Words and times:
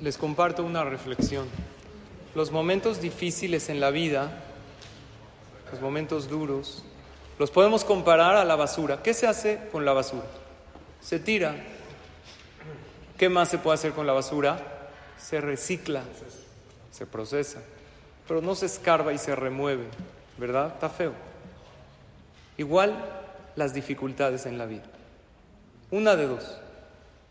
les 0.00 0.16
comparto 0.16 0.64
una 0.64 0.84
reflexión. 0.84 1.48
Los 2.34 2.50
momentos 2.50 3.00
difíciles 3.00 3.68
en 3.68 3.80
la 3.80 3.90
vida, 3.90 4.30
los 5.72 5.80
momentos 5.80 6.28
duros, 6.28 6.84
los 7.38 7.50
podemos 7.50 7.84
comparar 7.84 8.36
a 8.36 8.44
la 8.44 8.56
basura. 8.56 9.02
¿Qué 9.02 9.14
se 9.14 9.26
hace 9.26 9.60
con 9.72 9.84
la 9.84 9.92
basura? 9.92 10.26
Se 11.00 11.18
tira. 11.18 11.54
¿Qué 13.16 13.28
más 13.28 13.48
se 13.48 13.58
puede 13.58 13.74
hacer 13.74 13.92
con 13.92 14.06
la 14.06 14.12
basura? 14.12 14.60
Se 15.18 15.40
recicla, 15.40 16.02
se 16.92 17.06
procesa, 17.06 17.60
pero 18.28 18.40
no 18.40 18.54
se 18.54 18.66
escarba 18.66 19.12
y 19.12 19.18
se 19.18 19.34
remueve, 19.34 19.84
¿verdad? 20.36 20.72
Está 20.74 20.88
feo. 20.88 21.12
Igual 22.56 22.94
las 23.56 23.74
dificultades 23.74 24.46
en 24.46 24.58
la 24.58 24.66
vida. 24.66 24.84
Una 25.90 26.14
de 26.14 26.26
dos. 26.26 26.58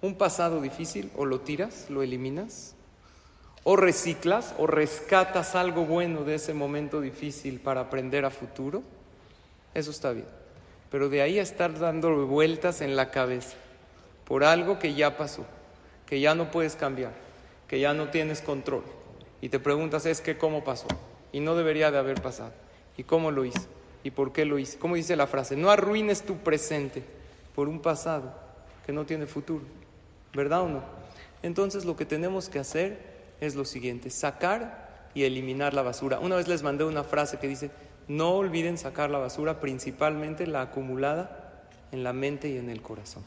Un 0.02 0.16
pasado 0.16 0.61
difícil 0.61 1.11
o 1.16 1.25
lo 1.25 1.39
tiras, 1.41 1.89
lo 1.89 2.04
eliminas, 2.04 2.75
o 3.64 3.75
reciclas 3.75 4.55
o 4.57 4.68
rescatas 4.68 5.55
algo 5.55 5.86
bueno 5.86 6.24
de 6.24 6.36
ese 6.36 6.54
momento 6.54 7.01
difícil 7.01 7.60
para 7.60 7.82
aprender 7.82 8.24
a 8.24 8.29
futuro. 8.29 8.83
Eso 9.74 9.91
está 9.91 10.11
bien. 10.11 10.28
Pero 10.89 11.10
de 11.10 11.21
ahí 11.21 11.39
a 11.39 11.41
estar 11.41 11.78
dando 11.78 12.25
vueltas 12.28 12.82
en 12.82 12.96
la 12.96 13.11
cabeza 13.11 13.57
por 14.25 14.43
algo 14.43 14.79
que 14.79 14.93
ya 14.93 15.18
pasó, 15.18 15.46
que 16.05 16.19
ya 16.19 16.36
no 16.36 16.52
puedes 16.52 16.75
cambiar, 16.75 17.11
que 17.68 17.79
ya 17.79 17.93
no 17.93 18.10
tienes 18.10 18.41
control. 18.41 18.83
Y 19.41 19.50
te 19.50 19.60
preguntas, 19.60 20.05
es 20.05 20.21
que 20.21 20.38
cómo 20.38 20.64
pasó. 20.64 20.88
Y 21.32 21.39
no 21.39 21.55
debería 21.55 21.91
de 21.91 21.97
haber 21.97 22.21
pasado. 22.21 22.54
¿Y 22.96 23.04
cómo 23.04 23.32
lo 23.32 23.46
hice? 23.46 23.68
¿Y 24.04 24.11
por 24.11 24.32
qué 24.32 24.46
lo 24.46 24.60
hice? 24.60 24.77
¿Cómo 24.77 24.96
dice 24.96 25.16
la 25.16 25.27
frase? 25.27 25.57
No 25.57 25.69
arruines 25.69 26.24
tu 26.24 26.38
presente 26.38 27.04
por 27.54 27.68
un 27.68 27.82
pasado 27.82 28.33
que 28.86 28.93
no 28.93 29.05
tiene 29.05 29.25
futuro. 29.25 29.66
¿Verdad 30.37 30.61
o 30.61 30.69
no? 30.69 30.83
Entonces 31.41 31.83
lo 31.83 31.96
que 31.96 32.05
tenemos 32.05 32.47
que 32.47 32.59
hacer 32.59 33.00
es 33.41 33.55
lo 33.55 33.66
siguiente, 33.66 34.11
sacar 34.11 35.09
y 35.16 35.23
eliminar 35.23 35.73
la 35.73 35.81
basura. 35.81 36.19
Una 36.19 36.36
vez 36.36 36.47
les 36.47 36.61
mandé 36.61 36.83
una 36.83 37.03
frase 37.03 37.39
que 37.39 37.47
dice, 37.47 37.71
no 38.07 38.35
olviden 38.35 38.77
sacar 38.77 39.09
la 39.09 39.17
basura, 39.17 39.59
principalmente 39.59 40.45
la 40.45 40.61
acumulada 40.61 41.65
en 41.91 42.03
la 42.03 42.13
mente 42.13 42.49
y 42.49 42.58
en 42.58 42.69
el 42.69 42.83
corazón. 42.83 43.23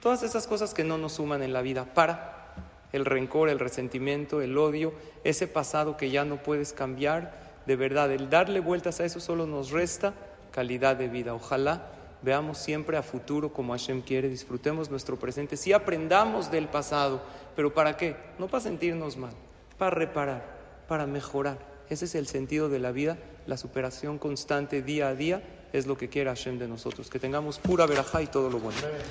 Todas 0.00 0.22
esas 0.22 0.46
cosas 0.46 0.72
que 0.72 0.82
no 0.82 0.96
nos 0.96 1.12
suman 1.12 1.42
en 1.42 1.52
la 1.52 1.60
vida, 1.60 1.84
para 1.92 2.54
el 2.90 3.04
rencor, 3.04 3.50
el 3.50 3.58
resentimiento, 3.58 4.40
el 4.40 4.56
odio, 4.56 4.94
ese 5.24 5.46
pasado 5.46 5.98
que 5.98 6.08
ya 6.08 6.24
no 6.24 6.42
puedes 6.42 6.72
cambiar, 6.72 7.34
de 7.66 7.76
verdad, 7.76 8.10
el 8.12 8.30
darle 8.30 8.60
vueltas 8.60 9.00
a 9.00 9.04
eso 9.04 9.20
solo 9.20 9.46
nos 9.46 9.72
resta 9.72 10.14
calidad 10.52 10.96
de 10.96 11.08
vida. 11.08 11.34
Ojalá 11.34 11.90
veamos 12.26 12.58
siempre 12.58 12.96
a 12.96 13.04
futuro 13.04 13.52
como 13.52 13.72
Hashem 13.72 14.02
quiere, 14.02 14.28
disfrutemos 14.28 14.90
nuestro 14.90 15.16
presente, 15.16 15.56
sí 15.56 15.72
aprendamos 15.72 16.50
del 16.50 16.66
pasado, 16.66 17.22
pero 17.54 17.72
¿para 17.72 17.96
qué? 17.96 18.16
No 18.40 18.48
para 18.48 18.64
sentirnos 18.64 19.16
mal, 19.16 19.30
para 19.78 19.92
reparar, 19.92 20.44
para 20.88 21.06
mejorar. 21.06 21.56
Ese 21.88 22.06
es 22.06 22.16
el 22.16 22.26
sentido 22.26 22.68
de 22.68 22.80
la 22.80 22.90
vida, 22.90 23.16
la 23.46 23.56
superación 23.56 24.18
constante 24.18 24.82
día 24.82 25.06
a 25.06 25.14
día 25.14 25.40
es 25.72 25.86
lo 25.86 25.96
que 25.96 26.08
quiere 26.08 26.28
Hashem 26.28 26.58
de 26.58 26.66
nosotros, 26.66 27.10
que 27.10 27.20
tengamos 27.20 27.60
pura 27.60 27.86
verajá 27.86 28.20
y 28.22 28.26
todo 28.26 28.50
lo 28.50 28.58
bueno. 28.58 28.78